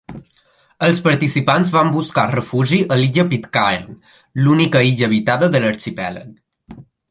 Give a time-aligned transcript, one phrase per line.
[0.85, 4.01] Els participants van buscar refugi a l'illa Pitcairn,
[4.47, 6.83] l'única illa habitada de l'arxipèlag.